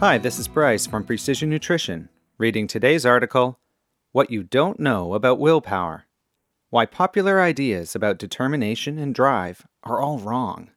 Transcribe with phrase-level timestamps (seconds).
[0.00, 3.58] Hi, this is Bryce from Precision Nutrition, reading today's article
[4.12, 6.04] What You Don't Know About Willpower
[6.70, 10.70] Why Popular Ideas About Determination and Drive Are All Wrong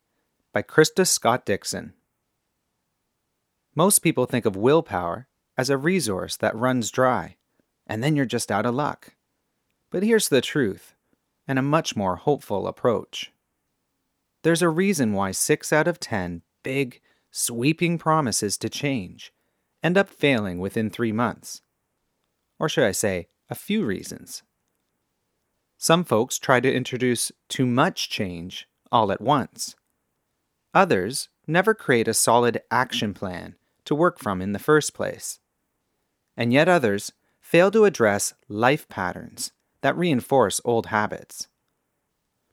[0.52, 1.94] by Krista Scott Dixon.
[3.76, 7.36] Most people think of willpower as a resource that runs dry,
[7.86, 9.14] and then you're just out of luck.
[9.92, 10.96] But here's the truth,
[11.48, 13.32] and a much more hopeful approach.
[14.42, 19.34] There's a reason why 6 out of 10 big, sweeping promises to change
[19.84, 21.62] end up failing within three months.
[22.60, 24.44] Or should I say, a few reasons.
[25.78, 29.76] Some folks try to introduce too much change all at once.
[30.74, 35.40] Others never create a solid action plan to work from in the first place.
[36.38, 39.52] And yet others fail to address life patterns
[39.82, 41.48] that reinforce old habits.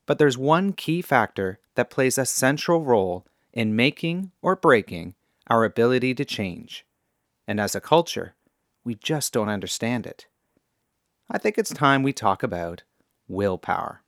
[0.06, 5.14] But there's one key factor that plays a central role in making or breaking
[5.48, 6.84] our ability to change.
[7.46, 8.34] And as a culture,
[8.84, 10.26] we just don't understand it.
[11.30, 12.82] I think it's time we talk about
[13.26, 14.02] willpower.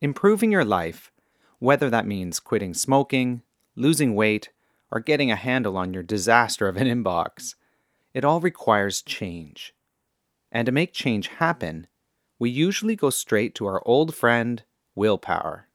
[0.00, 1.10] Improving your life,
[1.58, 3.42] whether that means quitting smoking,
[3.76, 4.50] losing weight,
[4.90, 7.54] or getting a handle on your disaster of an inbox,
[8.12, 9.74] it all requires change.
[10.50, 11.86] And to make change happen,
[12.38, 14.62] we usually go straight to our old friend,
[14.94, 15.68] willpower.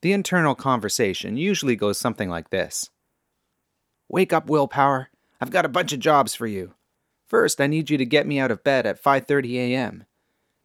[0.00, 2.90] The internal conversation usually goes something like this
[4.08, 5.10] Wake up, willpower.
[5.40, 6.74] I've got a bunch of jobs for you.
[7.26, 10.04] First, I need you to get me out of bed at 5:30 a.m.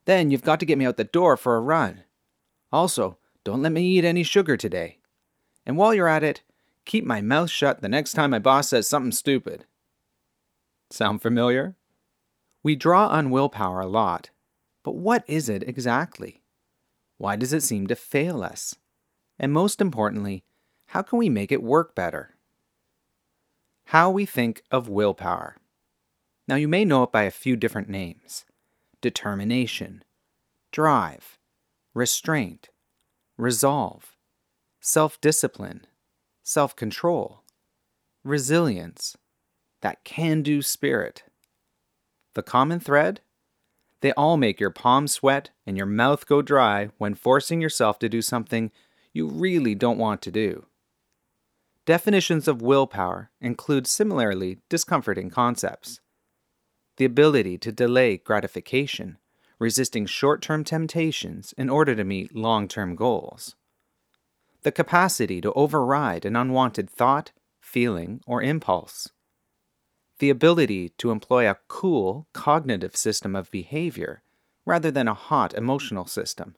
[0.06, 2.04] Then you've got to get me out the door for a run.
[2.72, 4.98] Also, don't let me eat any sugar today.
[5.66, 6.42] And while you're at it,
[6.84, 9.66] keep my mouth shut the next time my boss says something stupid.
[10.90, 11.76] Sound familiar?
[12.62, 14.30] We draw on willpower a lot,
[14.82, 16.42] but what is it exactly?
[17.18, 18.76] Why does it seem to fail us?
[19.38, 20.44] And most importantly,
[20.86, 22.36] how can we make it work better?
[23.86, 25.56] How we think of willpower.
[26.46, 28.44] Now, you may know it by a few different names
[29.00, 30.04] determination,
[30.70, 31.38] drive,
[31.94, 32.70] restraint,
[33.36, 34.16] resolve,
[34.80, 35.86] self discipline,
[36.42, 37.42] self control,
[38.22, 39.16] resilience,
[39.80, 41.24] that can do spirit.
[42.34, 43.20] The common thread?
[44.00, 48.08] They all make your palms sweat and your mouth go dry when forcing yourself to
[48.08, 48.70] do something
[49.14, 50.66] you really don't want to do.
[51.86, 56.00] Definitions of willpower include similarly discomforting concepts.
[56.96, 59.18] The ability to delay gratification,
[59.58, 63.54] resisting short term temptations in order to meet long term goals,
[64.62, 69.10] the capacity to override an unwanted thought, feeling, or impulse,
[70.18, 74.22] the ability to employ a cool cognitive system of behavior
[74.64, 76.56] rather than a hot emotional system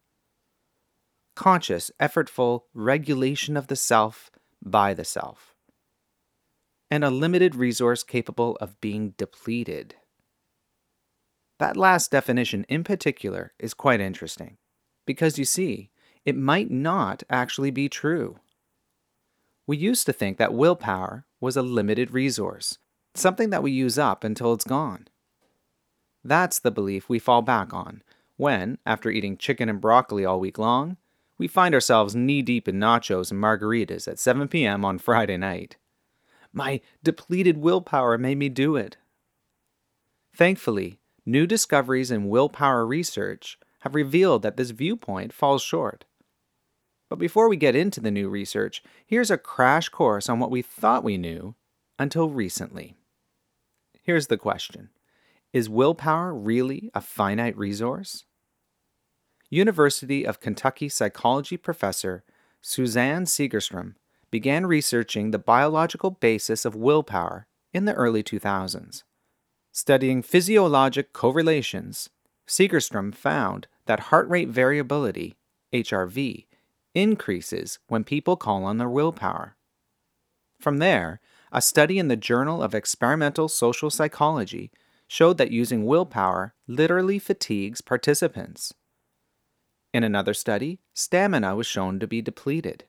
[1.36, 4.30] conscious, effortful regulation of the self
[4.64, 5.54] by the self,
[6.90, 9.94] and a limited resource capable of being depleted.
[11.58, 14.56] That last definition in particular is quite interesting
[15.06, 15.90] because you see,
[16.24, 18.40] it might not actually be true.
[19.66, 22.78] We used to think that willpower was a limited resource,
[23.14, 25.06] something that we use up until it's gone.
[26.24, 28.02] That's the belief we fall back on
[28.36, 30.96] when, after eating chicken and broccoli all week long,
[31.38, 34.84] we find ourselves knee deep in nachos and margaritas at 7 p.m.
[34.84, 35.76] on Friday night.
[36.52, 38.96] My depleted willpower made me do it.
[40.34, 46.04] Thankfully, new discoveries in willpower research have revealed that this viewpoint falls short.
[47.08, 50.60] But before we get into the new research, here's a crash course on what we
[50.60, 51.54] thought we knew
[51.98, 52.96] until recently.
[54.02, 54.90] Here's the question
[55.52, 58.25] Is willpower really a finite resource?
[59.48, 62.24] University of Kentucky psychology professor
[62.60, 63.94] Suzanne Segerstrom
[64.30, 69.04] began researching the biological basis of willpower in the early 2000s.
[69.70, 72.10] Studying physiologic correlations,
[72.48, 75.36] Segerstrom found that heart rate variability,
[75.72, 76.46] HRV,
[76.94, 79.56] increases when people call on their willpower.
[80.58, 81.20] From there,
[81.52, 84.72] a study in the Journal of Experimental Social Psychology
[85.06, 88.74] showed that using willpower literally fatigues participants.
[89.96, 92.84] In another study, stamina was shown to be depleted.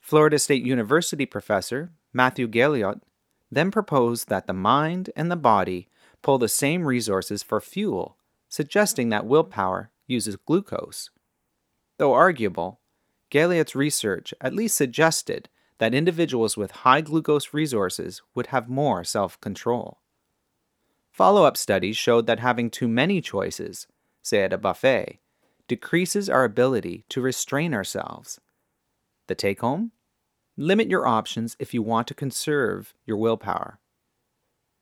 [0.00, 3.02] Florida State University professor Matthew Gailliot
[3.50, 5.90] then proposed that the mind and the body
[6.22, 8.16] pull the same resources for fuel,
[8.48, 11.10] suggesting that willpower uses glucose.
[11.98, 12.80] Though arguable,
[13.28, 19.38] Gailliot's research at least suggested that individuals with high glucose resources would have more self
[19.42, 19.98] control.
[21.10, 23.86] Follow up studies showed that having too many choices,
[24.22, 25.20] say at a buffet,
[25.68, 28.40] decreases our ability to restrain ourselves.
[29.26, 29.92] The take home?
[30.56, 33.78] Limit your options if you want to conserve your willpower.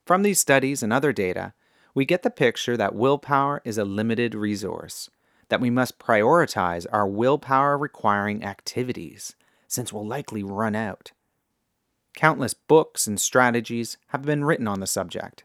[0.05, 1.53] From these studies and other data,
[1.93, 5.09] we get the picture that willpower is a limited resource,
[5.49, 9.35] that we must prioritize our willpower requiring activities,
[9.67, 11.11] since we'll likely run out.
[12.13, 15.43] Countless books and strategies have been written on the subject.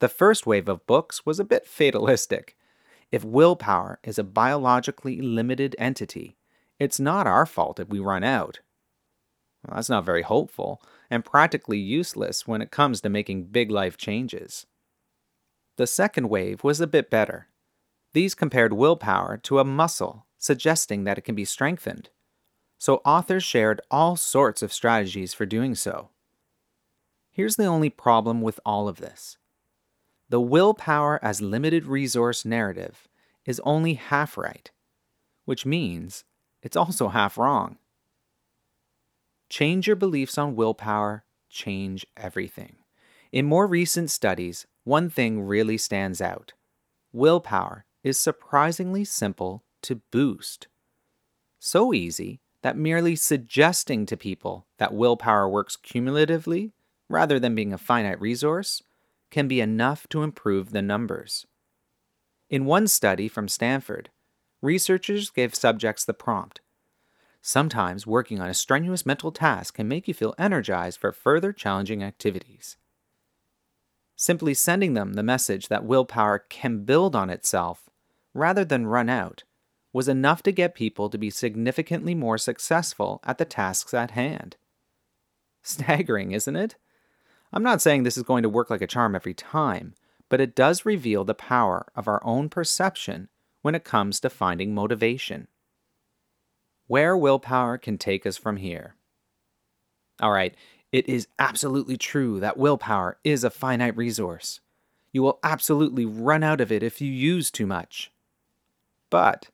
[0.00, 2.56] The first wave of books was a bit fatalistic.
[3.12, 6.38] If willpower is a biologically limited entity,
[6.78, 8.60] it's not our fault if we run out.
[9.62, 13.98] Well, that's not very hopeful and practically useless when it comes to making big life
[13.98, 14.66] changes.
[15.76, 17.48] The second wave was a bit better.
[18.14, 22.08] These compared willpower to a muscle, suggesting that it can be strengthened.
[22.78, 26.08] So authors shared all sorts of strategies for doing so.
[27.30, 29.36] Here's the only problem with all of this
[30.32, 33.06] the willpower as limited resource narrative
[33.44, 34.70] is only half right,
[35.44, 36.24] which means
[36.62, 37.76] it's also half wrong.
[39.50, 42.76] Change your beliefs on willpower, change everything.
[43.30, 46.54] In more recent studies, one thing really stands out
[47.12, 50.66] willpower is surprisingly simple to boost.
[51.58, 56.72] So easy that merely suggesting to people that willpower works cumulatively
[57.10, 58.82] rather than being a finite resource
[59.32, 61.44] can be enough to improve the numbers.
[62.48, 64.10] In one study from Stanford,
[64.60, 66.60] researchers gave subjects the prompt
[67.44, 72.02] Sometimes working on a strenuous mental task can make you feel energized for further challenging
[72.02, 72.76] activities.
[74.14, 77.90] Simply sending them the message that willpower can build on itself
[78.32, 79.42] rather than run out
[79.92, 84.56] was enough to get people to be significantly more successful at the tasks at hand.
[85.62, 86.76] Staggering, isn't it?
[87.52, 89.94] I'm not saying this is going to work like a charm every time,
[90.28, 93.28] but it does reveal the power of our own perception
[93.60, 95.48] when it comes to finding motivation.
[96.86, 98.96] Where willpower can take us from here.
[100.20, 100.54] All right,
[100.90, 104.60] it is absolutely true that willpower is a finite resource.
[105.12, 108.10] You will absolutely run out of it if you use too much.
[109.10, 109.50] But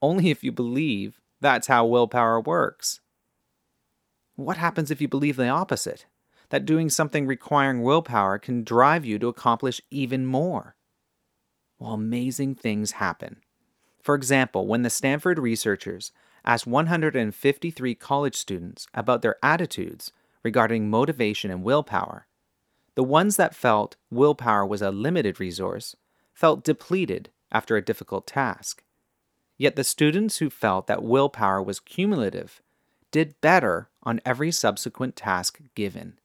[0.00, 3.00] only if you believe that's how willpower works.
[4.36, 6.06] What happens if you believe the opposite?
[6.50, 10.76] That doing something requiring willpower can drive you to accomplish even more.
[11.78, 13.42] Well, amazing things happen.
[14.02, 16.12] For example, when the Stanford researchers
[16.44, 20.12] asked 153 college students about their attitudes
[20.42, 22.26] regarding motivation and willpower,
[22.94, 25.94] the ones that felt willpower was a limited resource
[26.32, 28.82] felt depleted after a difficult task.
[29.56, 32.62] Yet the students who felt that willpower was cumulative
[33.10, 36.18] did better on every subsequent task given.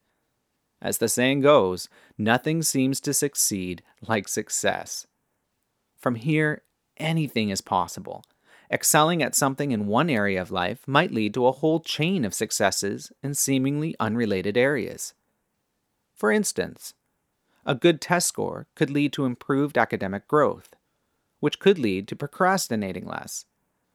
[0.83, 1.87] As the saying goes,
[2.17, 5.07] nothing seems to succeed like success.
[5.97, 6.63] From here,
[6.97, 8.25] anything is possible.
[8.69, 12.33] Excelling at something in one area of life might lead to a whole chain of
[12.33, 15.13] successes in seemingly unrelated areas.
[16.13, 16.93] For instance,
[17.65, 20.75] a good test score could lead to improved academic growth,
[21.39, 23.45] which could lead to procrastinating less,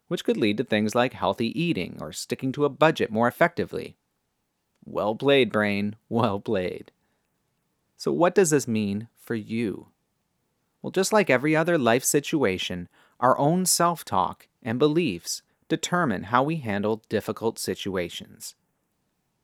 [0.07, 3.97] which could lead to things like healthy eating or sticking to a budget more effectively.
[4.90, 5.97] Well played, brain.
[6.09, 6.92] Well played.
[7.99, 9.88] So, what does this mean for you?
[10.80, 12.88] Well, just like every other life situation,
[13.21, 18.54] our own self talk and beliefs determine how we handle difficult situations.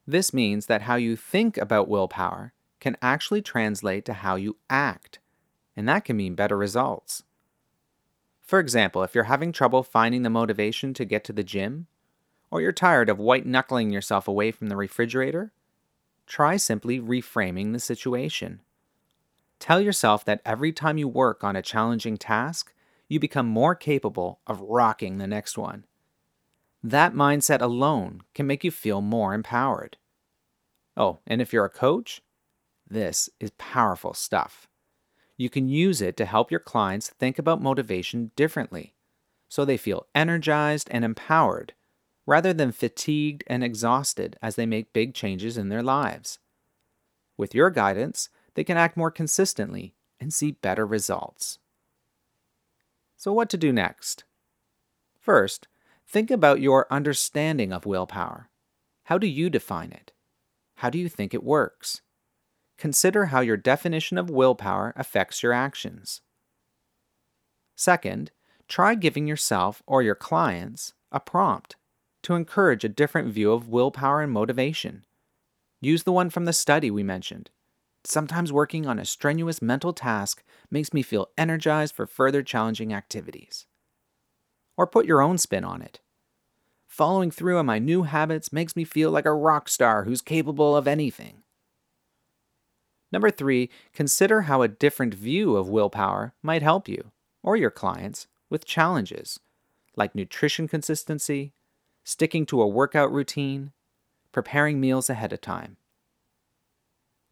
[0.06, 5.18] This means that how you think about willpower can actually translate to how you act,
[5.76, 7.22] and that can mean better results.
[8.40, 11.86] For example, if you're having trouble finding the motivation to get to the gym,
[12.54, 15.52] or you're tired of white knuckling yourself away from the refrigerator,
[16.24, 18.60] try simply reframing the situation.
[19.58, 22.72] Tell yourself that every time you work on a challenging task,
[23.08, 25.84] you become more capable of rocking the next one.
[26.80, 29.96] That mindset alone can make you feel more empowered.
[30.96, 32.22] Oh, and if you're a coach,
[32.88, 34.68] this is powerful stuff.
[35.36, 38.94] You can use it to help your clients think about motivation differently
[39.48, 41.74] so they feel energized and empowered
[42.26, 46.38] rather than fatigued and exhausted as they make big changes in their lives.
[47.36, 51.58] With your guidance, they can act more consistently and see better results.
[53.16, 54.24] So, what to do next?
[55.18, 55.68] First,
[56.06, 58.48] think about your understanding of willpower.
[59.04, 60.12] How do you define it?
[60.76, 62.02] How do you think it works?
[62.78, 66.20] Consider how your definition of willpower affects your actions.
[67.76, 68.30] Second,
[68.68, 71.76] try giving yourself or your clients a prompt
[72.24, 75.04] to encourage a different view of willpower and motivation.
[75.80, 77.50] Use the one from the study we mentioned.
[78.04, 83.66] Sometimes working on a strenuous mental task makes me feel energized for further challenging activities.
[84.76, 86.00] Or put your own spin on it.
[86.86, 90.76] Following through on my new habits makes me feel like a rock star who's capable
[90.76, 91.42] of anything.
[93.10, 97.12] Number three, consider how a different view of willpower might help you
[97.42, 99.40] or your clients with challenges
[99.96, 101.52] like nutrition consistency,
[102.04, 103.72] sticking to a workout routine,
[104.30, 105.76] preparing meals ahead of time.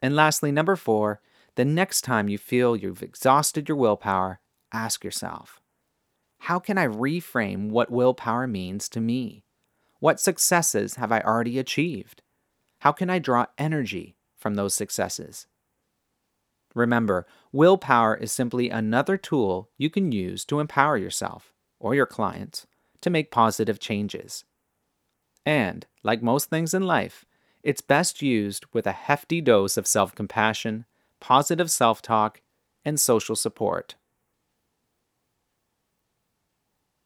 [0.00, 1.20] And lastly, number four,
[1.54, 4.40] the next time you feel you've exhausted your willpower,
[4.72, 5.60] ask yourself
[6.40, 9.44] How can I reframe what willpower means to me?
[10.00, 12.22] What successes have I already achieved?
[12.80, 15.46] How can I draw energy from those successes?
[16.74, 22.66] Remember, willpower is simply another tool you can use to empower yourself or your clients
[23.02, 24.44] to make positive changes.
[25.44, 27.24] And, like most things in life,
[27.62, 30.84] it's best used with a hefty dose of self compassion,
[31.20, 32.40] positive self talk,
[32.84, 33.94] and social support.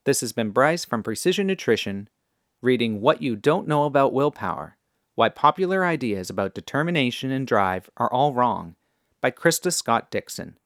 [0.05, 2.09] This has been Bryce from Precision Nutrition,
[2.63, 4.77] reading What You Don't Know About Willpower
[5.15, 8.77] Why Popular Ideas About Determination and Drive Are All Wrong
[9.21, 10.59] by Krista Scott Dixon.